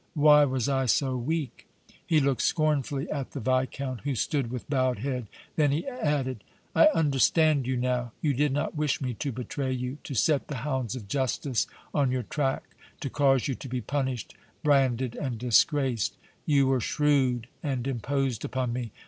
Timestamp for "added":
5.87-6.43